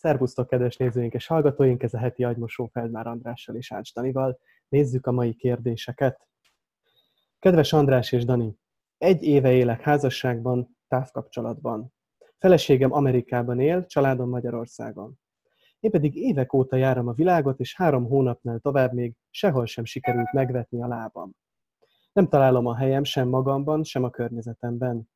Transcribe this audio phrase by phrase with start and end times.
[0.00, 1.82] Szervusztok, kedves nézőink és hallgatóink!
[1.82, 4.38] Ez a heti agymosó Feldmár Andrással és Ács Danival.
[4.68, 6.28] Nézzük a mai kérdéseket.
[7.38, 8.56] Kedves András és Dani,
[8.98, 11.92] egy éve élek házasságban, távkapcsolatban.
[12.38, 15.18] Feleségem Amerikában él, családom Magyarországon.
[15.80, 20.32] Én pedig évek óta járom a világot, és három hónapnál tovább még sehol sem sikerült
[20.32, 21.32] megvetni a lábam.
[22.12, 25.10] Nem találom a helyem sem magamban, sem a környezetemben.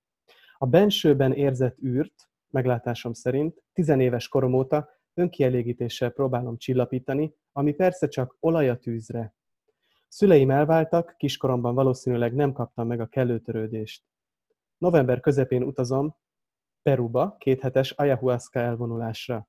[0.59, 8.37] A bensőben érzett űrt, meglátásom szerint, tizenéves korom óta önkielégítéssel próbálom csillapítani, ami persze csak
[8.41, 9.35] olaj a tűzre.
[10.09, 14.05] Szüleim elváltak, kiskoromban valószínűleg nem kaptam meg a kellő törődést.
[14.79, 16.17] November közepén utazom
[16.83, 19.49] Peruba kéthetes ayahuasca elvonulásra.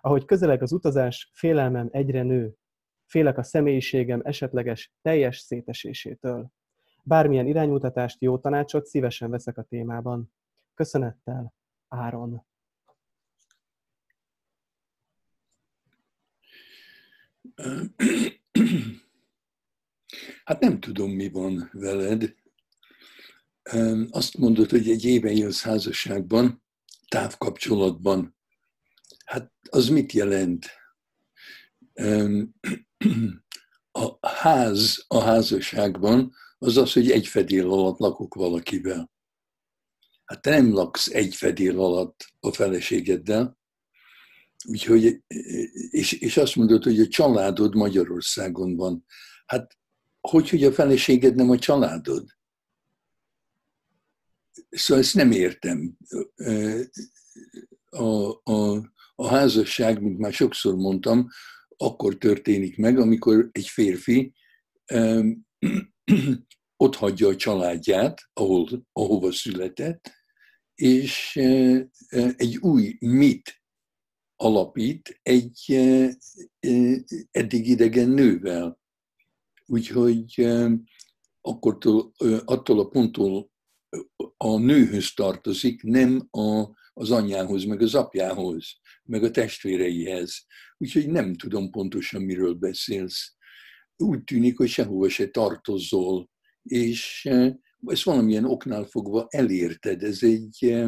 [0.00, 2.54] Ahogy közeleg az utazás, félelmem egyre nő.
[3.06, 6.50] Félek a személyiségem esetleges teljes szétesésétől.
[7.02, 10.32] Bármilyen iránymutatást, jó tanácsot szívesen veszek a témában.
[10.74, 11.54] Köszönettel,
[11.94, 12.46] Áron.
[20.44, 22.34] Hát nem tudom, mi van veled.
[24.10, 26.62] Azt mondod, hogy egy éve élsz házasságban,
[27.08, 28.36] távkapcsolatban.
[29.24, 30.66] Hát az mit jelent?
[33.96, 39.13] A ház a házasságban az az, hogy egy fedél alatt lakok valakivel.
[40.24, 43.58] Hát te nem laksz egy fedél alatt a feleségeddel,
[44.64, 45.22] úgyhogy,
[45.90, 49.04] és, és azt mondod, hogy a családod Magyarországon van.
[49.46, 49.78] Hát
[50.20, 52.28] hogy, hogy a feleséged nem a családod?
[54.70, 55.96] Szóval ezt nem értem.
[57.90, 61.28] A, a, a házasság, mint már sokszor mondtam,
[61.76, 64.34] akkor történik meg, amikor egy férfi
[66.84, 70.12] ott hagyja a családját, ahol, ahova született,
[70.74, 71.36] és
[72.36, 73.62] egy új mit
[74.36, 75.72] alapít egy
[77.30, 78.80] eddig idegen nővel.
[79.66, 80.46] Úgyhogy
[81.40, 81.78] akkor
[82.44, 83.50] attól a ponttól
[84.36, 88.66] a nőhöz tartozik, nem a, az anyjához, meg az apjához,
[89.04, 90.46] meg a testvéreihez.
[90.78, 93.34] Úgyhogy nem tudom pontosan, miről beszélsz.
[93.96, 96.32] Úgy tűnik, hogy sehova se tartozol,
[96.64, 97.30] és
[97.86, 100.02] ezt valamilyen oknál fogva elérted.
[100.02, 100.84] Ez egy,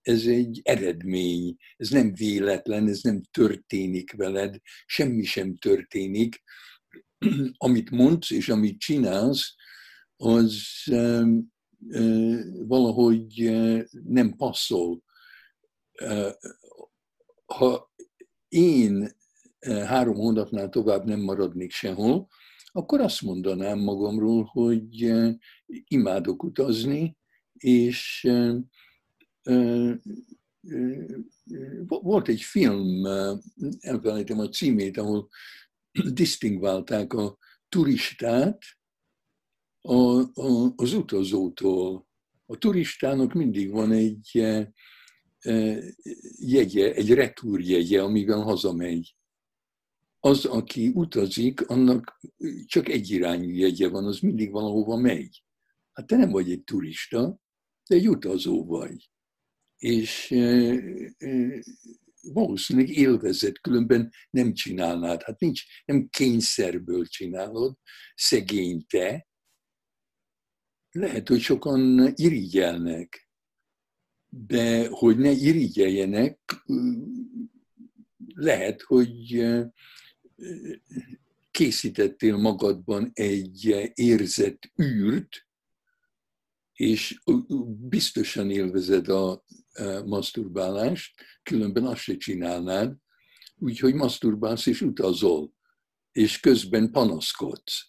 [0.00, 6.42] ez egy eredmény, ez nem véletlen, ez nem történik veled, semmi sem történik.
[7.56, 9.54] Amit mondsz és amit csinálsz,
[10.16, 10.62] az
[12.66, 13.50] valahogy
[14.04, 15.02] nem passzol.
[17.46, 17.94] Ha
[18.48, 19.16] én
[19.66, 22.28] három hónapnál tovább nem maradnék sehol,
[22.78, 25.12] akkor azt mondanám magamról, hogy
[25.88, 27.16] imádok utazni,
[27.52, 28.28] és
[31.86, 33.04] volt egy film,
[33.80, 35.28] elfelejtem a címét, ahol
[36.12, 38.62] disztingválták a turistát
[39.80, 42.06] a, a, az utazótól.
[42.46, 44.46] A turistának mindig van egy
[46.38, 49.17] jegye, egy retúrjegye, amivel hazamegy
[50.28, 52.20] az, aki utazik, annak
[52.66, 55.44] csak egy irányú jegye van, az mindig valahova megy.
[55.92, 57.40] Hát te nem vagy egy turista,
[57.84, 59.10] te egy utazó vagy.
[59.76, 60.34] És
[62.22, 65.22] valószínűleg élvezet, különben nem csinálnád.
[65.22, 67.76] Hát nincs, nem kényszerből csinálod,
[68.14, 69.28] szegény te.
[70.90, 73.30] Lehet, hogy sokan irigyelnek,
[74.26, 76.64] de hogy ne irigyeljenek,
[78.34, 79.46] lehet, hogy
[81.50, 85.46] készítettél magadban egy érzett űrt,
[86.72, 87.20] és
[87.88, 89.44] biztosan élvezed a
[90.04, 92.96] maszturbálást, különben azt se csinálnád,
[93.56, 95.52] úgyhogy maszturbálsz és utazol,
[96.12, 97.86] és közben panaszkodsz,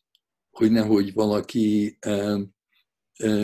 [0.50, 1.98] hogy nehogy valaki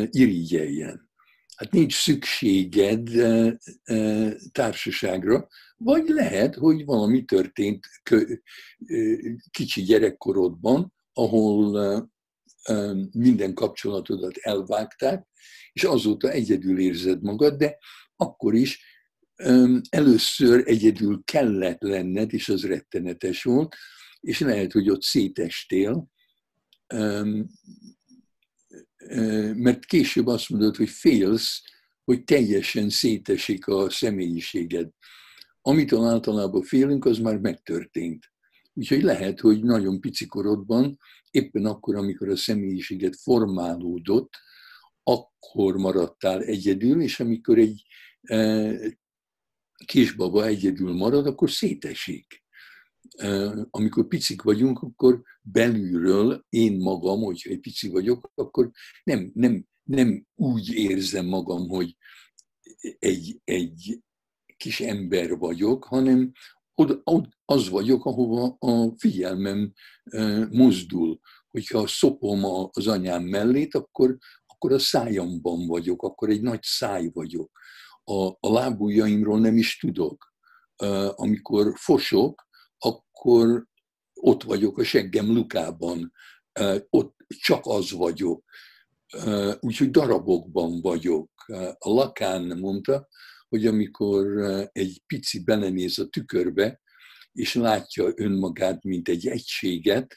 [0.09, 1.09] irigyeljen.
[1.55, 3.09] Hát nincs szükséged
[4.51, 5.47] társaságra,
[5.85, 7.87] vagy lehet, hogy valami történt
[9.51, 12.09] kicsi gyerekkorodban, ahol
[13.11, 15.27] minden kapcsolatodat elvágták,
[15.73, 17.77] és azóta egyedül érzed magad, de
[18.15, 18.83] akkor is
[19.89, 23.75] először egyedül kellett lenned, és az rettenetes volt,
[24.19, 26.11] és lehet, hogy ott szétestél,
[29.53, 31.61] mert később azt mondod, hogy félsz,
[32.03, 34.89] hogy teljesen szétesik a személyiséged.
[35.67, 38.31] Amitől általában félünk, az már megtörtént.
[38.73, 40.99] Úgyhogy lehet, hogy nagyon pici korodban,
[41.31, 44.29] éppen akkor, amikor a személyiséget formálódott,
[45.03, 47.85] akkor maradtál egyedül, és amikor egy
[49.85, 52.43] kisbaba egyedül marad, akkor szétesik.
[53.69, 58.71] Amikor picik vagyunk, akkor belülről én magam, hogyha egy pici vagyok, akkor
[59.03, 61.97] nem, nem, nem úgy érzem magam, hogy
[62.99, 64.03] egy, egy
[64.57, 66.31] kis ember vagyok, hanem
[67.45, 69.73] az vagyok, ahova a figyelmem
[70.49, 71.19] mozdul.
[71.47, 77.51] Hogyha szopom az anyám mellét, akkor, akkor a szájamban vagyok, akkor egy nagy száj vagyok.
[78.03, 80.33] A, a lábujjaimról nem is tudok.
[81.15, 82.47] Amikor fosok,
[82.77, 83.65] akkor
[84.13, 86.11] ott vagyok a seggem lukában,
[86.89, 88.43] ott csak az vagyok.
[89.59, 91.29] Úgyhogy darabokban vagyok.
[91.77, 93.07] A Lakán mondta,
[93.55, 94.25] hogy amikor
[94.71, 96.81] egy pici belenéz a tükörbe,
[97.31, 100.15] és látja önmagát, mint egy egységet,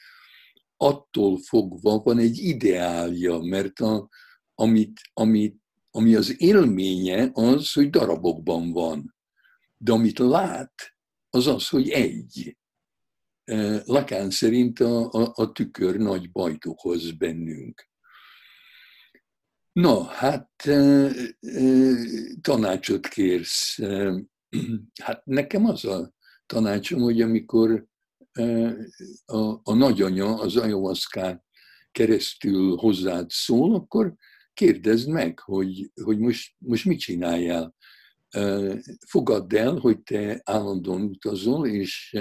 [0.77, 4.09] attól fogva van egy ideálja, mert a,
[4.55, 5.57] amit, amit,
[5.91, 9.15] ami az élménye az, hogy darabokban van.
[9.77, 10.75] De amit lát,
[11.31, 12.57] az az, hogy egy.
[13.85, 17.89] Lakán szerint a, a, a tükör nagy bajt okoz bennünk.
[19.79, 20.51] No, hát
[22.41, 23.79] tanácsot kérsz.
[25.03, 26.13] Hát nekem az a
[26.47, 27.87] tanácsom, hogy amikor
[29.25, 31.45] a, a nagyanya az ayahuasca
[31.93, 34.15] keresztül hozzád szól, akkor
[34.55, 37.75] kérdezd meg, hogy, hogy most, most mit csináljál.
[39.07, 42.17] Fogadd el, hogy te állandóan utazol, és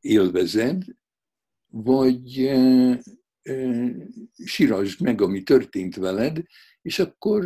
[0.00, 0.84] élvezed,
[1.66, 2.50] vagy
[4.44, 6.42] sírasd meg, ami történt veled,
[6.82, 7.44] és akkor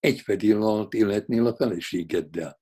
[0.00, 2.60] egy fedél alatt életnél a feleségeddel.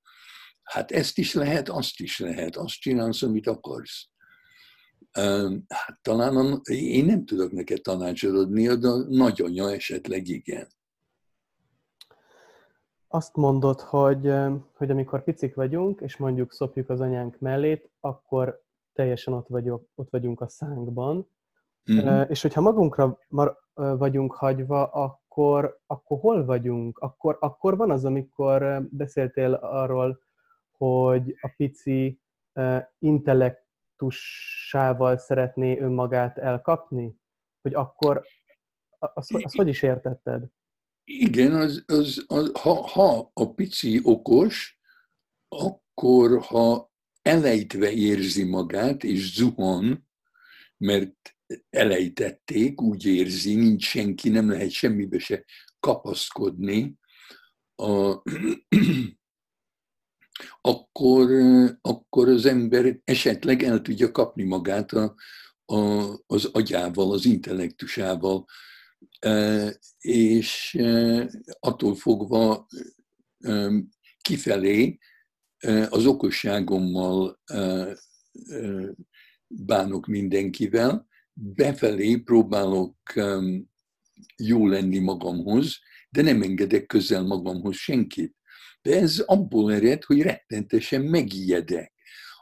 [0.62, 4.08] Hát ezt is lehet, azt is lehet, azt csinálsz, amit akarsz.
[5.68, 10.66] Hát talán a, én nem tudok neked tanácsot adni, de a nagyanya esetleg igen.
[13.08, 14.32] Azt mondod, hogy,
[14.74, 18.62] hogy amikor picik vagyunk, és mondjuk szopjuk az anyánk mellét, akkor
[18.92, 21.28] teljesen ott, vagyok, ott vagyunk a szánkban,
[21.92, 22.20] Mm-hmm.
[22.28, 23.18] És hogyha magunkra
[23.74, 26.98] vagyunk hagyva, akkor, akkor hol vagyunk?
[26.98, 30.20] Akkor, akkor van az, amikor beszéltél arról,
[30.70, 32.20] hogy a pici
[32.98, 37.20] intellektussával szeretné önmagát elkapni?
[37.62, 38.24] Hogy akkor,
[38.98, 40.44] azt, azt hogy is értetted?
[41.04, 44.80] Igen, az, az, az, ha, ha a pici okos,
[45.48, 46.92] akkor ha
[47.22, 50.08] elejtve érzi magát, és zuhan,
[50.76, 51.36] mert
[51.70, 55.44] elejtették, úgy érzi, nincs senki, nem lehet semmibe se
[55.80, 56.98] kapaszkodni,
[57.76, 58.22] a,
[60.60, 61.30] akkor,
[61.80, 65.14] akkor az ember esetleg el tudja kapni magát a,
[65.64, 68.44] a, az agyával, az intellektusával,
[69.18, 72.66] e, és e, attól fogva
[73.38, 73.70] e,
[74.20, 74.98] kifelé
[75.88, 77.40] az okosságommal
[79.46, 83.70] bánok mindenkivel, befelé próbálok um,
[84.36, 85.78] jó lenni magamhoz,
[86.10, 88.36] de nem engedek közel magamhoz senkit.
[88.82, 91.92] De ez abból ered, hogy rettentesen megijedek.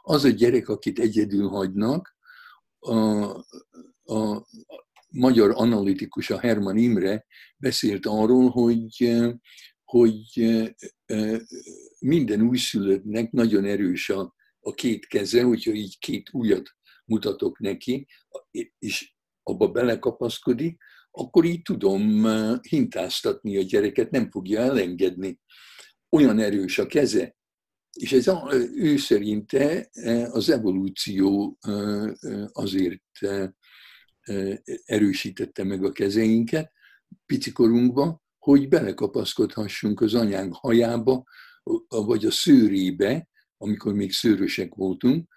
[0.01, 2.15] Az a gyerek, akit egyedül hagynak,
[2.79, 2.95] a,
[4.03, 4.47] a
[5.09, 7.25] magyar analitikus, a Herman Imre
[7.57, 9.21] beszélt arról, hogy,
[9.83, 10.23] hogy
[11.99, 18.07] minden újszülöttnek nagyon erős a, a két keze, hogyha így két újat mutatok neki,
[18.79, 20.77] és abba belekapaszkodik,
[21.11, 25.39] akkor így tudom eh, hintáztatni a gyereket, nem fogja elengedni.
[26.09, 27.35] Olyan erős a keze.
[27.91, 32.11] És ez a, ő szerinte eh, az evolúció eh,
[32.51, 33.01] azért
[34.85, 36.71] erősítette meg a kezeinket
[37.25, 41.23] picikorunkban, hogy belekapaszkodhassunk az anyánk hajába,
[41.87, 43.27] vagy a szőrébe,
[43.57, 45.29] amikor még szőrösek voltunk,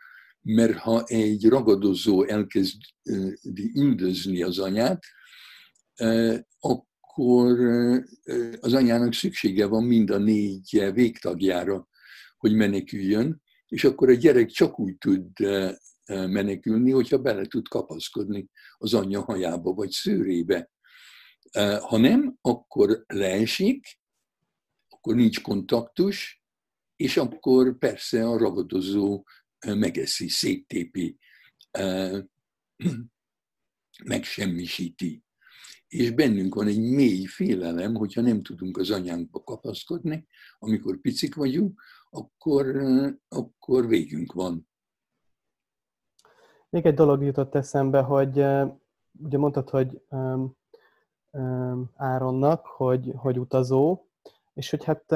[0.44, 5.04] mert ha egy ragadozó elkezdi üldözni az anyát,
[6.58, 7.58] akkor
[8.60, 11.88] az anyának szüksége van mind a négy végtagjára,
[12.36, 15.30] hogy meneküljön, és akkor a gyerek csak úgy tud
[16.06, 18.48] menekülni, hogyha bele tud kapaszkodni
[18.78, 20.70] az anyja hajába vagy szőrébe.
[21.80, 23.98] Ha nem, akkor leesik,
[24.88, 26.42] akkor nincs kontaktus,
[26.96, 29.24] és akkor persze a ragadozó
[29.64, 31.18] megeszi, széttépi,
[34.04, 35.22] megsemmisíti.
[35.88, 40.26] És bennünk van egy mély félelem, hogyha nem tudunk az anyánkba kapaszkodni,
[40.58, 41.80] amikor picik vagyunk,
[42.10, 42.66] akkor,
[43.28, 44.68] akkor végünk van.
[46.70, 48.36] Még egy dolog jutott eszembe, hogy
[49.12, 50.02] ugye mondtad, hogy
[51.94, 54.08] Áronnak, hogy, hogy utazó,
[54.54, 55.12] És hogy hát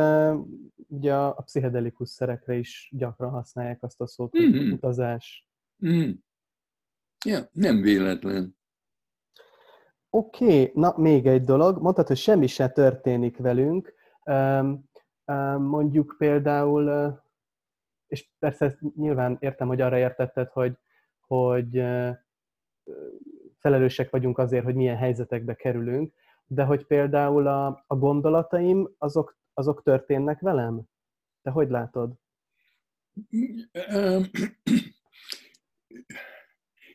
[0.89, 4.73] ugye a pszichedelikus szerekre is gyakran használják azt a szót, hogy mm-hmm.
[4.73, 5.47] utazás.
[5.87, 6.11] Mm.
[7.25, 8.57] Ja, nem véletlen.
[10.11, 11.83] Oké, okay, na még egy dolog.
[11.83, 13.95] Mondtad, hogy semmi se történik velünk.
[15.59, 17.15] Mondjuk például,
[18.07, 20.79] és persze ezt nyilván értem, hogy arra értetted, hogy,
[21.21, 21.83] hogy
[23.59, 26.15] felelősek vagyunk azért, hogy milyen helyzetekbe kerülünk,
[26.51, 30.83] de hogy például a, a gondolataim, azok, azok történnek velem?
[31.43, 32.13] Te hogy látod?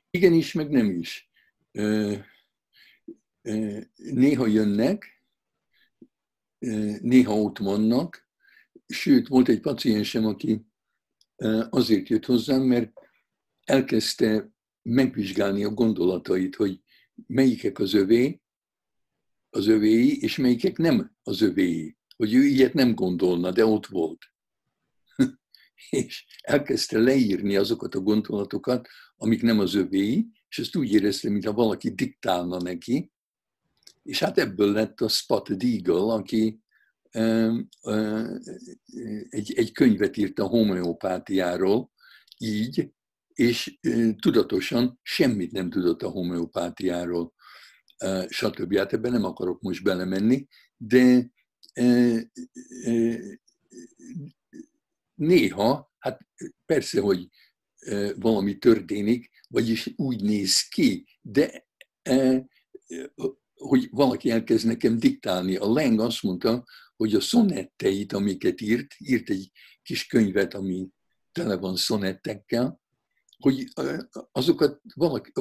[0.09, 1.31] Igen is, meg nem is.
[3.95, 5.23] Néha jönnek,
[7.01, 8.27] néha ott vannak,
[8.87, 10.65] sőt, volt egy paciensem, aki
[11.69, 12.91] azért jött hozzám, mert
[13.63, 16.81] elkezdte megvizsgálni a gondolatait, hogy
[17.27, 18.42] melyikek az övé,
[19.53, 21.97] az övéi, és melyikek nem az övéi.
[22.15, 24.25] Hogy ő ilyet nem gondolna, de ott volt.
[25.89, 31.53] és elkezdte leírni azokat a gondolatokat, amik nem az övéi, és ezt úgy érezte, mintha
[31.53, 33.11] valaki diktálna neki.
[34.03, 36.61] És hát ebből lett a Spotted Eagle, aki
[39.29, 41.91] egy, egy könyvet írt a homeopátiáról,
[42.37, 42.91] így,
[43.27, 43.77] és
[44.19, 47.32] tudatosan semmit nem tudott a homeopátiáról,
[48.27, 48.77] stb.
[48.77, 51.31] Hát ebben nem akarok most belemenni, de
[55.13, 56.19] néha, hát
[56.65, 57.27] persze, hogy
[58.15, 61.67] valami történik, vagyis úgy néz ki, de
[63.53, 65.55] hogy valaki elkezd nekem diktálni.
[65.55, 70.89] A Leng azt mondta, hogy a szonetteit, amiket írt, írt egy kis könyvet, ami
[71.31, 72.81] tele van szonettekkel,
[73.43, 73.67] hogy
[74.31, 75.31] azokat valaki,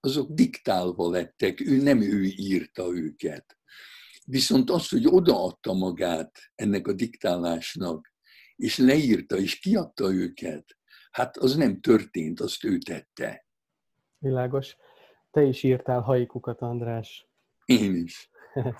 [0.00, 3.58] azok diktálva lettek, ő nem ő írta őket.
[4.24, 8.12] Viszont az, hogy odaadta magát ennek a diktálásnak,
[8.56, 10.64] és leírta, és kiadta őket,
[11.10, 13.46] hát az nem történt, azt ő tette.
[14.18, 14.76] Világos.
[15.30, 17.28] Te is írtál haikukat, András.
[17.64, 18.30] Én is.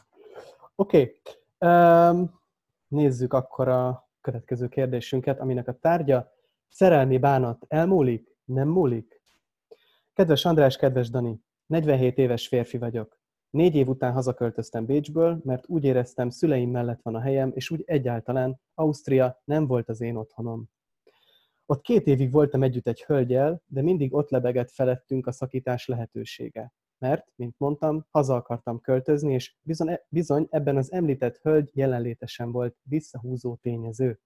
[0.74, 1.20] Oké.
[1.56, 1.70] okay.
[1.70, 2.40] um,
[2.88, 6.32] nézzük akkor a következő kérdésünket, aminek a tárgya
[6.68, 8.33] szerelmi bánat elmúlik?
[8.44, 9.22] Nem múlik?
[10.12, 13.18] Kedves András, kedves Dani, 47 éves férfi vagyok.
[13.50, 17.82] Négy év után hazaköltöztem Bécsből, mert úgy éreztem, szüleim mellett van a helyem, és úgy
[17.86, 20.68] egyáltalán Ausztria nem volt az én otthonom.
[21.66, 26.72] Ott két évig voltam együtt egy hölgyel, de mindig ott lebegett felettünk a szakítás lehetősége.
[26.98, 32.52] Mert, mint mondtam, haza akartam költözni, és bizony, bizony ebben az említett hölgy jelenléte sem
[32.52, 34.20] volt visszahúzó tényező.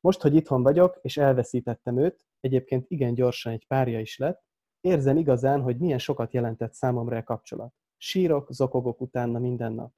[0.00, 4.44] Most, hogy itthon vagyok, és elveszítettem őt, egyébként igen gyorsan egy párja is lett,
[4.80, 7.74] érzem igazán, hogy milyen sokat jelentett számomra a kapcsolat.
[7.96, 9.92] Sírok, zokogok utána minden nap.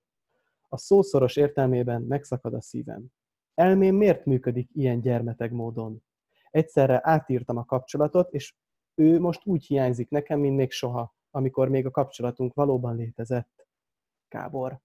[0.68, 3.06] A szószoros értelmében megszakad a szívem.
[3.54, 6.02] Elmém miért működik ilyen gyermeteg módon?
[6.50, 8.54] Egyszerre átírtam a kapcsolatot, és
[8.94, 13.66] ő most úgy hiányzik nekem, mint még soha, amikor még a kapcsolatunk valóban létezett.
[14.28, 14.80] Gábor.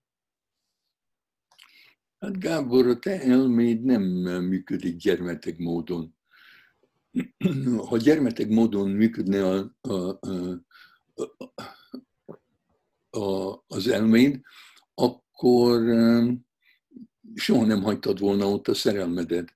[2.19, 4.01] Hát Gábor, a te elméd nem
[4.43, 6.15] működik gyermeteg módon.
[7.89, 10.63] Ha gyermeteg módon működne a, a, a,
[13.19, 14.41] a, az elméd,
[14.93, 15.81] akkor
[17.35, 19.55] soha nem hagytad volna ott a szerelmedet.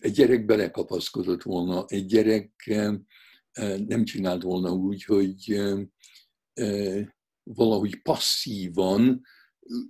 [0.00, 2.72] Egy gyerek belekapaszkodott volna, egy gyerek
[3.86, 5.62] nem csinált volna úgy, hogy
[7.42, 9.22] valahogy passzívan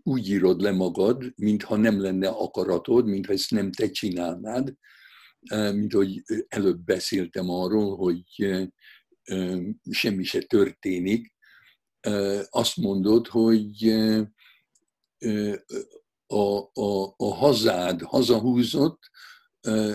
[0.03, 4.75] úgy írod le magad, mintha nem lenne akaratod, mintha ezt nem te csinálnád,
[5.49, 8.25] mint hogy előbb beszéltem arról, hogy
[9.91, 11.35] semmi se történik.
[12.51, 13.89] Azt mondod, hogy
[16.27, 18.99] a, a, a hazád hazahúzott,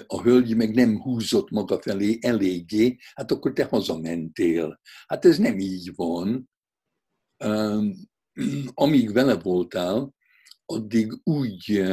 [0.08, 4.80] a hölgy meg nem húzott maga felé eléggé, hát akkor te hazamentél.
[5.08, 6.50] Hát ez nem így van
[8.74, 10.14] amíg vele voltál,
[10.66, 11.84] addig úgy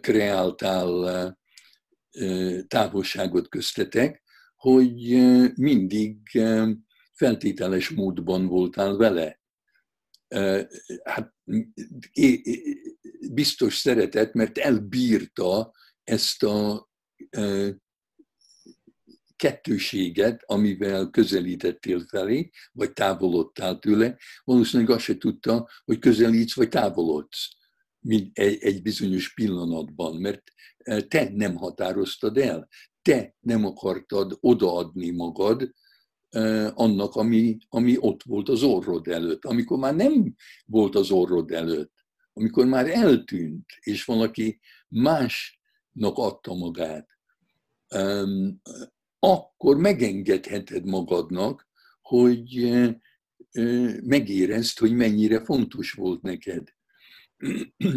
[0.00, 1.38] kreáltál
[2.66, 4.22] távolságot köztetek,
[4.56, 5.18] hogy
[5.54, 6.18] mindig
[7.12, 9.40] feltételes módban voltál vele.
[11.04, 11.34] Hát
[13.32, 15.72] biztos szeretet, mert elbírta
[16.04, 16.88] ezt a
[19.36, 27.48] kettőséget, amivel közelítettél felé, vagy távolodtál tőle, valószínűleg azt se tudta, hogy közelítsz, vagy távolodsz
[28.32, 30.42] egy, egy bizonyos pillanatban, mert
[30.78, 32.68] e, te nem határoztad el,
[33.08, 35.72] te nem akartad odaadni magad
[36.28, 39.44] eh, annak, ami, ami ott volt az orrod előtt.
[39.44, 40.34] Amikor már nem
[40.66, 41.92] volt az orrod előtt,
[42.32, 47.08] amikor már eltűnt, és valaki másnak adta magát,
[49.18, 51.68] akkor megengedheted magadnak,
[52.00, 52.70] hogy
[54.02, 56.68] megérezd, hogy mennyire fontos volt neked.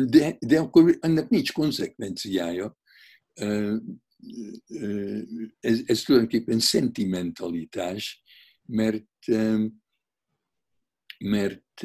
[0.05, 2.77] De, de akkor ennek nincs konzekvenciája.
[5.59, 8.23] Ez, ez tulajdonképpen szentimentalitás,
[8.65, 9.27] mert,
[11.19, 11.81] mert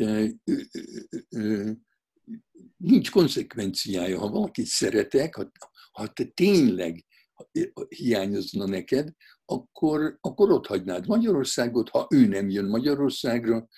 [2.77, 4.19] nincs konzekvenciája.
[4.19, 5.51] Ha valakit szeretek, ha,
[5.93, 7.05] ha te tényleg
[7.89, 9.13] hiányozna neked,
[9.45, 13.69] akkor, akkor ott hagynád Magyarországot, ha ő nem jön Magyarországra,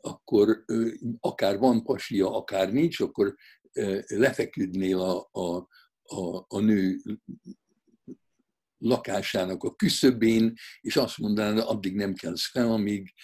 [0.00, 0.64] akkor
[1.20, 3.34] akár van pasia, akár nincs, akkor
[4.06, 5.68] lefeküdnél a, a,
[6.02, 7.00] a, a nő
[8.78, 13.14] lakásának a küszöbén, és azt mondaná, addig nem kelsz fel, amíg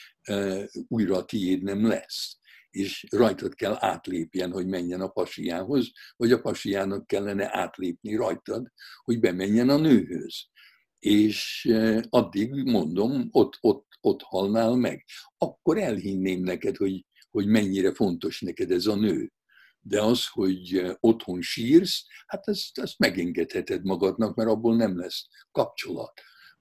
[0.88, 2.38] újra a tiéd nem lesz
[2.76, 9.20] és rajtad kell átlépjen, hogy menjen a pasiához, vagy a pasiának kellene átlépni rajtad, hogy
[9.20, 10.46] bemenjen a nőhöz.
[10.98, 15.04] És eh, addig mondom, ott, ott, ott halnál meg.
[15.38, 19.32] Akkor elhinném neked, hogy, hogy mennyire fontos neked ez a nő.
[19.80, 25.26] De az, hogy eh, otthon sírsz, hát ezt, ezt megengedheted magadnak, mert abból nem lesz
[25.50, 26.12] kapcsolat.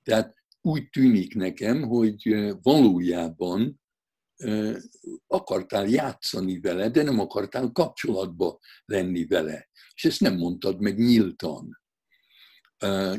[0.04, 3.84] Tehát úgy tűnik nekem, hogy eh, valójában
[5.28, 9.70] akartál játszani vele, de nem akartál kapcsolatba lenni vele.
[9.94, 11.85] És ezt nem mondtad meg nyíltan.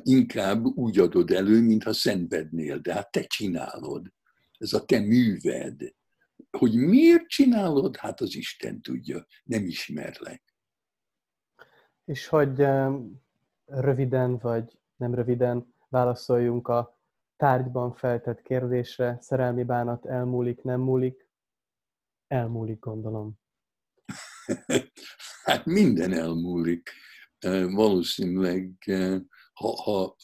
[0.02, 4.12] Inkább úgy adod elő, mintha szenvednél, de hát te csinálod.
[4.58, 5.94] Ez a te műved.
[6.50, 10.42] Hogy miért csinálod, hát az Isten tudja, nem ismerlek.
[12.04, 12.66] És hogy
[13.66, 16.98] röviden vagy nem röviden válaszoljunk a
[17.36, 21.28] tárgyban feltett kérdésre, szerelmi bánat elmúlik, nem múlik?
[22.28, 23.38] Elmúlik, gondolom.
[25.44, 26.90] hát minden elmúlik.
[27.70, 28.72] Valószínűleg,
[29.56, 30.16] ha, ha,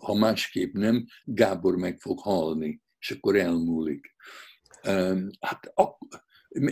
[0.00, 4.14] ha másképp nem, Gábor meg fog halni, és akkor elmúlik.
[5.40, 5.72] Hát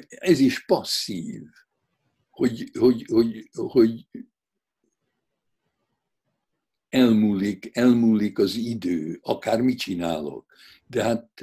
[0.09, 1.43] ez is passzív,
[2.31, 4.09] hogy, hogy, hogy, hogy
[6.89, 10.53] elmúlik, elmúlik az idő, akár mit csinálok.
[10.87, 11.41] De hát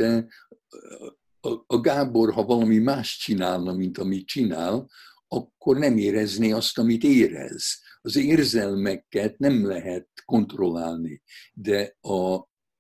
[1.68, 4.90] a Gábor, ha valami más csinálna, mint amit csinál,
[5.28, 7.80] akkor nem érezné azt, amit érez.
[8.02, 11.22] Az érzelmeket nem lehet kontrollálni,
[11.54, 12.34] de a,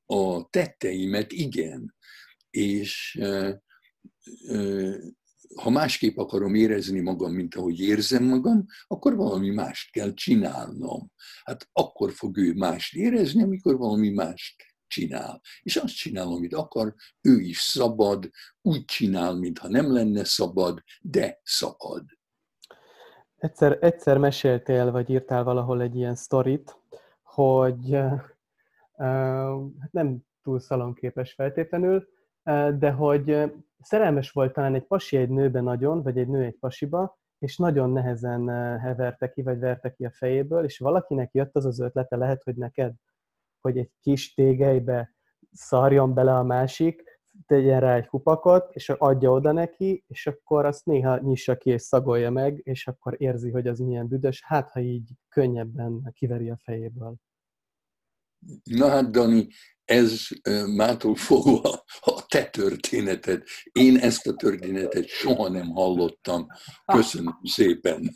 [0.05, 1.95] a tetteimet igen.
[2.49, 3.61] És e,
[4.47, 4.57] e,
[5.55, 11.11] ha másképp akarom érezni magam, mint ahogy érzem magam, akkor valami mást kell csinálnom.
[11.43, 14.55] Hát akkor fog ő mást érezni, amikor valami mást
[14.87, 15.41] csinál.
[15.61, 18.29] És azt csinál, amit akar, ő is szabad,
[18.61, 22.05] úgy csinál, mintha nem lenne szabad, de szabad.
[23.41, 26.77] Egyszer, egyszer meséltél, vagy írtál valahol egy ilyen sztorit,
[27.23, 28.21] hogy uh,
[28.97, 32.07] uh, nem túl szalonképes feltétlenül,
[32.77, 37.19] de hogy szerelmes volt talán egy pasi egy nőbe nagyon, vagy egy nő egy pasiba,
[37.37, 38.47] és nagyon nehezen
[38.79, 42.55] heverte ki, vagy verte ki a fejéből, és valakinek jött az az ötlete, lehet, hogy
[42.55, 42.93] neked,
[43.61, 45.15] hogy egy kis tégelybe
[45.51, 47.10] szarjon bele a másik,
[47.47, 51.81] tegyen rá egy kupakot, és adja oda neki, és akkor azt néha nyissa ki és
[51.81, 56.59] szagolja meg, és akkor érzi, hogy az milyen büdös, hát ha így könnyebben kiveri a
[56.63, 57.15] fejéből.
[58.63, 59.47] Na hát, Dani,
[59.85, 60.27] ez
[60.75, 63.43] mától fogva a te történeted.
[63.71, 66.47] Én ezt a történetet soha nem hallottam.
[66.85, 68.11] Köszönöm szépen.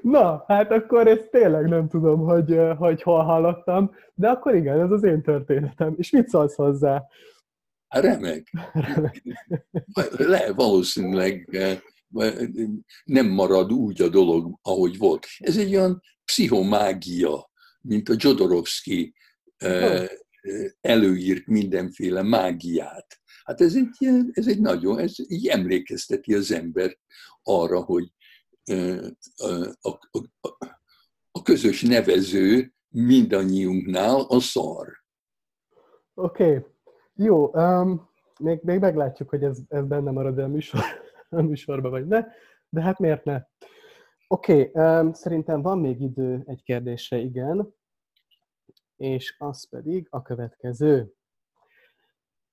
[0.00, 4.90] Na, hát akkor ezt tényleg nem tudom, hogy, hogy hol hallottam, de akkor igen, ez
[4.90, 5.94] az én történetem.
[5.96, 7.04] És mit szólsz hozzá?
[7.88, 8.52] Hát remek.
[10.16, 11.58] Le, valószínűleg
[13.04, 15.26] nem marad úgy a dolog, ahogy volt.
[15.38, 19.14] Ez egy olyan pszichomágia, mint a Jodorowsky
[20.80, 23.20] előírt mindenféle mágiát.
[23.44, 26.98] Hát ez egy, ez egy nagyon, ez így emlékezteti az ember
[27.42, 28.12] arra, hogy
[29.36, 29.48] a,
[29.80, 29.98] a,
[30.40, 30.48] a,
[31.30, 34.88] a közös nevező mindannyiunknál a szar.
[36.14, 36.74] Oké, okay.
[37.16, 37.54] Jó.
[37.54, 38.08] Um,
[38.40, 40.80] még, még meglátjuk, hogy ez, ez benne marad a, műsor,
[41.30, 42.24] a műsorban, vagy ne,
[42.68, 43.42] de hát miért ne?
[44.28, 47.74] Oké, okay, um, szerintem van még idő egy kérdésre, igen
[48.96, 51.12] és az pedig a következő.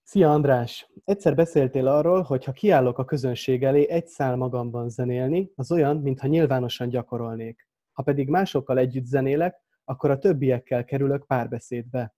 [0.03, 0.91] Szia András!
[1.05, 5.97] Egyszer beszéltél arról, hogy ha kiállok a közönség elé egy szál magamban zenélni, az olyan,
[5.97, 7.67] mintha nyilvánosan gyakorolnék.
[7.91, 12.15] Ha pedig másokkal együtt zenélek, akkor a többiekkel kerülök párbeszédbe.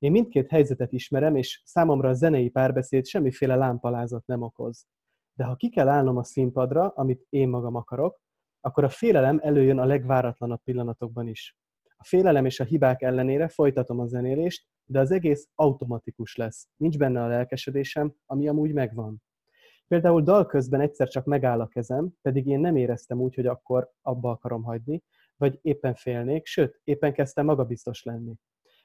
[0.00, 4.86] Én mindkét helyzetet ismerem, és számomra a zenei párbeszéd semmiféle lámpalázat nem okoz.
[5.34, 8.20] De ha ki kell állnom a színpadra, amit én magam akarok,
[8.60, 11.56] akkor a félelem előjön a legváratlanabb pillanatokban is.
[11.96, 16.68] A félelem és a hibák ellenére folytatom a zenélést, de az egész automatikus lesz.
[16.76, 19.22] Nincs benne a lelkesedésem, ami amúgy megvan.
[19.88, 23.90] Például dal közben egyszer csak megáll a kezem, pedig én nem éreztem úgy, hogy akkor
[24.02, 25.02] abba akarom hagyni,
[25.36, 28.34] vagy éppen félnék, sőt, éppen kezdtem magabiztos lenni.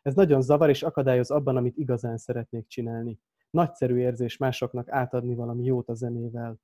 [0.06, 3.20] Ez nagyon zavar és akadályoz abban, amit igazán szeretnék csinálni.
[3.50, 6.60] Nagyszerű érzés másoknak átadni valami jót a zenével.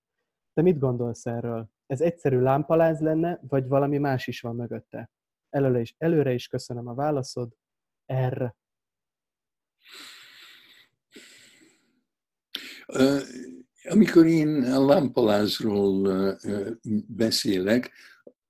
[0.54, 1.69] Te mit gondolsz erről?
[1.86, 5.12] Ez egyszerű lámpaláz lenne, vagy valami más is van mögötte?
[5.49, 7.54] Előre is, előre is köszönöm a válaszod.
[8.06, 8.56] Erre.
[13.89, 16.38] Amikor én a lámpalázról
[17.08, 17.91] beszélek,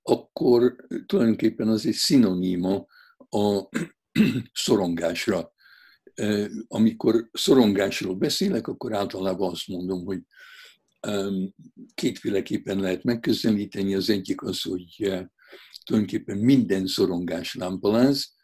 [0.02, 0.76] akkor
[1.06, 2.86] tulajdonképpen az egy szinoníma
[3.28, 3.68] a
[4.52, 5.52] szorongásra.
[6.66, 10.20] Amikor szorongásról beszélek, akkor általában azt mondom, hogy
[11.94, 13.94] kétféleképpen lehet megközelíteni.
[13.94, 14.96] Az egyik az, hogy
[15.84, 18.34] tulajdonképpen minden szorongás lámpaláz,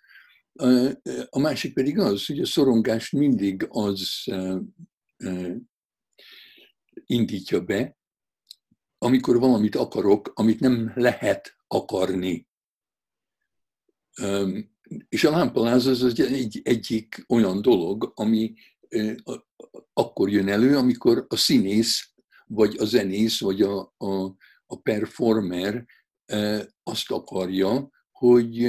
[1.29, 4.25] a másik pedig az, hogy a szorongás mindig az
[7.07, 7.97] indítja be,
[8.99, 12.49] amikor valamit akarok, amit nem lehet akarni.
[15.09, 18.55] És a lámpaláz az egy, egyik olyan dolog, ami
[19.93, 22.11] akkor jön elő, amikor a színész,
[22.47, 25.85] vagy a zenész, vagy a, a, a performer
[26.83, 28.65] azt akarja, hogy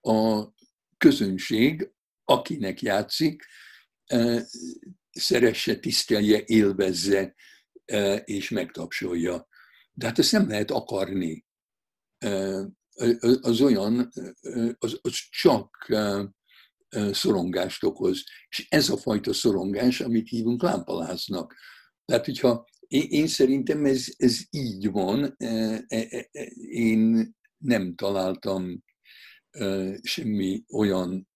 [0.00, 0.48] a
[0.96, 1.92] közönség,
[2.24, 3.44] akinek játszik,
[5.10, 7.34] szeresse, tisztelje, élvezze
[8.24, 9.48] és megtapsolja.
[9.92, 11.46] De hát ezt nem lehet akarni.
[13.40, 14.12] Az olyan,
[14.78, 15.94] az, az csak
[17.10, 18.24] szorongást okoz.
[18.48, 21.56] És ez a fajta szorongás, amit hívunk lámpaláznak.
[22.04, 25.36] Tehát, hogyha én, szerintem ez, ez így van,
[26.70, 28.82] én nem találtam
[30.02, 31.28] semmi olyan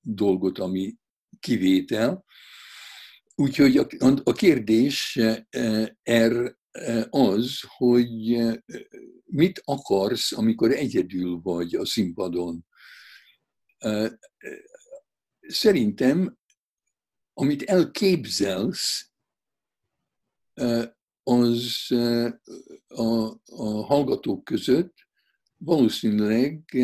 [0.00, 0.96] dolgot, ami
[1.40, 2.24] kivétel.
[3.34, 3.76] Úgyhogy
[4.24, 5.18] a kérdés
[6.02, 6.57] er
[7.10, 8.38] az, hogy
[9.24, 12.66] mit akarsz, amikor egyedül vagy a színpadon.
[15.40, 16.38] Szerintem,
[17.32, 19.10] amit elképzelsz,
[21.22, 21.86] az
[22.88, 25.06] a, a hallgatók között
[25.58, 26.76] valószínűleg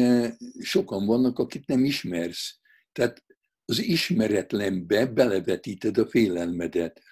[0.60, 2.58] sokan vannak, akit nem ismersz.
[2.92, 3.24] Tehát
[3.64, 7.02] az ismeretlenbe belevetíted a félelmedet.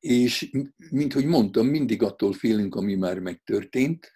[0.00, 0.50] És,
[0.90, 4.12] mint hogy mondtam, mindig attól félünk, ami már megtörtént.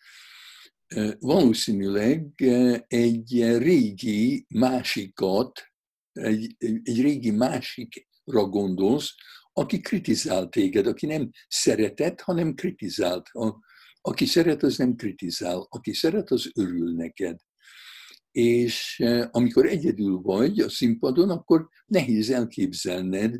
[1.19, 2.43] Valószínűleg
[2.87, 5.61] egy régi másikat,
[6.13, 9.15] egy, egy régi másikra gondolsz,
[9.53, 13.29] aki kritizált téged, aki nem szeretett, hanem kritizált.
[13.33, 13.59] A,
[14.01, 15.67] aki szeret, az nem kritizál.
[15.69, 17.37] Aki szeret, az örül neked
[18.37, 23.39] és amikor egyedül vagy a színpadon, akkor nehéz elképzelned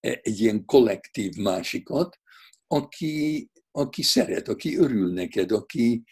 [0.00, 2.18] egy ilyen kollektív másikat,
[2.66, 6.04] aki, aki szeret, aki örül neked, aki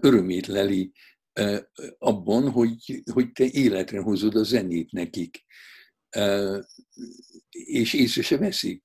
[0.00, 0.92] örömét leli
[1.98, 5.44] abban, hogy, hogy te életre hozod a zenét nekik.
[7.50, 8.84] És észre se veszik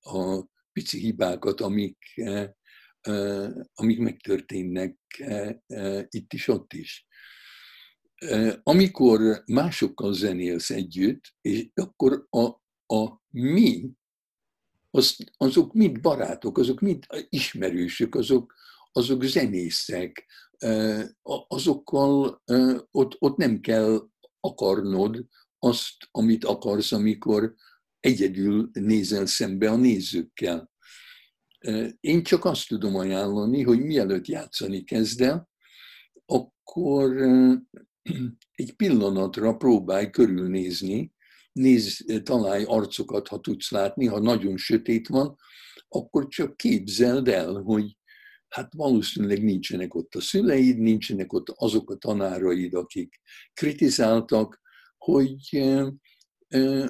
[0.00, 1.96] a pici hibákat, amik
[3.74, 4.96] amik megtörténnek
[6.08, 7.06] itt is, ott is.
[8.62, 12.44] Amikor másokkal zenélsz együtt, és akkor a,
[12.94, 13.90] a mi,
[14.90, 18.54] az, azok mind barátok, azok mind ismerősök, azok,
[18.92, 20.26] azok zenészek,
[21.48, 22.42] azokkal
[22.90, 24.08] ott, ott nem kell
[24.40, 25.26] akarnod
[25.58, 27.54] azt, amit akarsz, amikor
[28.00, 30.70] egyedül nézel szembe a nézőkkel.
[32.00, 35.46] Én csak azt tudom ajánlani, hogy mielőtt játszani kezdem,
[36.26, 37.16] akkor
[38.54, 41.12] egy pillanatra próbálj körülnézni,
[41.52, 45.36] nézz, találj arcokat, ha tudsz látni, ha nagyon sötét van,
[45.88, 47.96] akkor csak képzeld el, hogy
[48.48, 53.20] hát valószínűleg nincsenek ott a szüleid, nincsenek ott azok a tanáraid, akik
[53.52, 54.60] kritizáltak,
[54.98, 55.62] hogy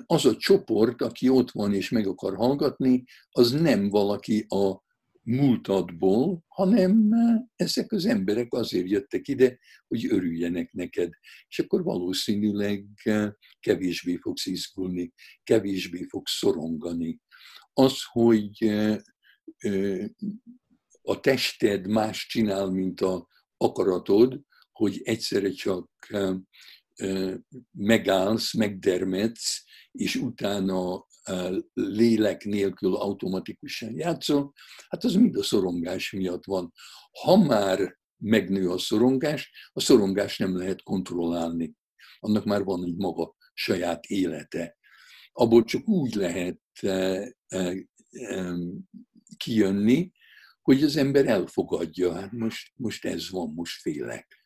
[0.07, 4.82] az a csoport, aki ott van és meg akar hallgatni, az nem valaki a
[5.25, 7.11] múltadból, hanem
[7.57, 11.13] ezek az emberek azért jöttek ide, hogy örüljenek neked.
[11.49, 12.87] És akkor valószínűleg
[13.61, 17.21] kevésbé fogsz izgulni, kevésbé fogsz szorongani.
[17.73, 18.73] Az, hogy
[21.03, 24.41] a tested más csinál, mint a akaratod,
[24.73, 25.91] hogy egyszerre csak
[27.71, 31.07] megállsz, megdermedsz, és utána
[31.73, 34.53] lélek nélkül automatikusan játszol,
[34.89, 36.73] hát az mind a szorongás miatt van.
[37.21, 41.75] Ha már megnő a szorongás, a szorongás nem lehet kontrollálni.
[42.19, 44.77] Annak már van egy maga saját élete.
[45.33, 46.61] Abból csak úgy lehet
[49.37, 50.13] kijönni,
[50.63, 54.41] hogy az ember elfogadja, hát most, most ez van, most félek.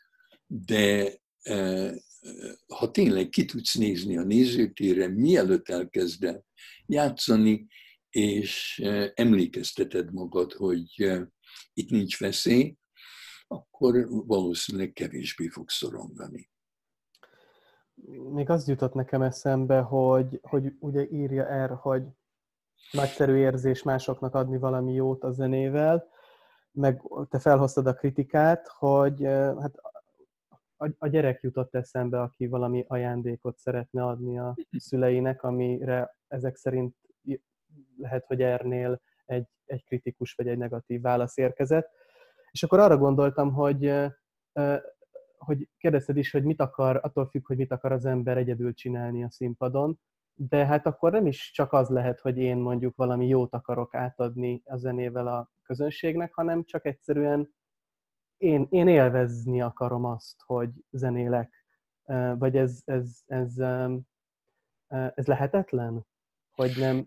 [0.46, 1.14] De
[2.66, 6.40] ha tényleg ki tudsz nézni a nézőtérre, mielőtt elkezded
[6.86, 7.66] játszani,
[8.08, 8.82] és
[9.14, 11.18] emlékezteted magad, hogy
[11.72, 12.76] itt nincs veszély,
[13.46, 16.50] akkor valószínűleg kevésbé fog szorongani.
[18.32, 22.02] Még az jutott nekem eszembe, hogy, hogy ugye írja er, hogy
[22.90, 26.08] nagyszerű érzés másoknak adni valami jót a zenével,
[26.70, 29.22] meg te felhoztad a kritikát, hogy
[29.60, 29.74] hát
[30.98, 36.96] a gyerek jutott eszembe, aki valami ajándékot szeretne adni a szüleinek, amire ezek szerint
[37.96, 41.90] lehet, hogy ernél egy, egy kritikus vagy egy negatív válasz érkezett.
[42.50, 43.94] És akkor arra gondoltam, hogy,
[45.38, 49.24] hogy kérdezted is, hogy mit akar, attól függ, hogy mit akar az ember egyedül csinálni
[49.24, 50.00] a színpadon,
[50.34, 54.62] de hát akkor nem is csak az lehet, hogy én mondjuk valami jót akarok átadni
[54.64, 57.54] a zenével a közönségnek, hanem csak egyszerűen
[58.36, 61.64] én, én élvezni akarom azt, hogy zenélek.
[62.38, 63.58] Vagy ez, ez, ez,
[65.14, 66.06] ez lehetetlen?
[66.56, 67.06] Hogy nem...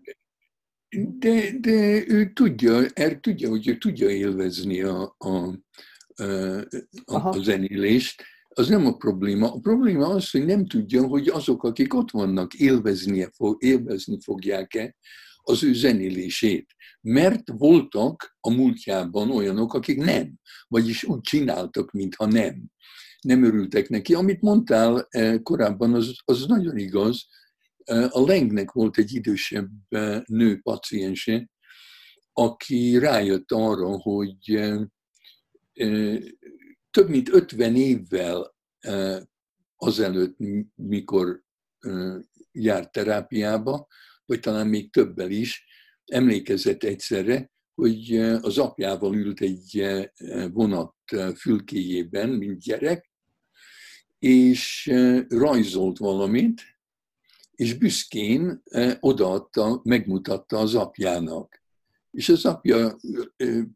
[1.18, 5.58] De, de ő tudja, er tudja, hogy ő tudja élvezni a, a,
[7.04, 8.22] a, a zenélést.
[8.48, 9.52] Az nem a probléma.
[9.52, 14.96] A probléma az, hogy nem tudja, hogy azok, akik ott vannak, élvezni, élvezni fogják-e
[15.42, 16.74] az ő zenélését.
[17.00, 22.64] Mert voltak a múltjában olyanok, akik nem, vagyis úgy csináltak, mintha nem.
[23.20, 24.14] Nem örültek neki.
[24.14, 27.26] Amit mondtál eh, korábban, az, az nagyon igaz.
[27.90, 31.48] Eh, a Lengnek volt egy idősebb eh, nő paciense,
[32.32, 34.60] aki rájött arra, hogy
[36.90, 38.54] több mint 50 évvel
[39.76, 40.36] azelőtt,
[40.74, 41.42] mikor
[42.52, 43.86] járt terápiába,
[44.24, 45.64] vagy talán még többel is,
[46.04, 49.86] emlékezett egyszerre, hogy az apjával ült egy
[50.52, 50.94] vonat
[51.36, 53.10] fülkéjében, mint gyerek,
[54.18, 54.92] és
[55.28, 56.62] rajzolt valamit,
[57.60, 58.62] és büszkén
[59.00, 61.62] odaadta, megmutatta az apjának.
[62.10, 62.96] És az apja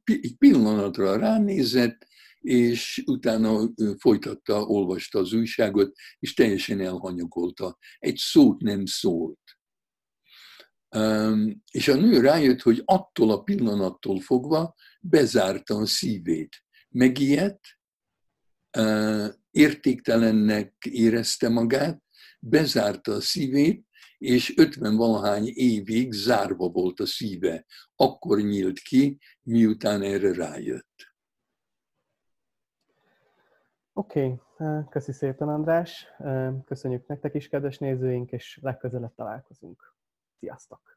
[0.05, 2.07] egy pillanatra ránézett,
[2.41, 7.79] és utána folytatta, olvasta az újságot, és teljesen elhanyagolta.
[7.99, 9.59] Egy szót nem szólt.
[11.71, 16.65] És a nő rájött, hogy attól a pillanattól fogva bezárta a szívét.
[16.89, 17.61] Megijedt,
[19.51, 22.04] értéktelennek érezte magát,
[22.49, 23.87] bezárta a szívét,
[24.19, 27.65] és 50 valahány évig zárva volt a szíve.
[27.97, 31.13] Akkor nyílt ki, miután erre rájött.
[33.93, 34.85] Oké, okay.
[34.89, 36.07] köszi szépen András,
[36.65, 39.95] köszönjük nektek is, kedves nézőink, és legközelebb találkozunk.
[40.39, 40.94] Sziasztok!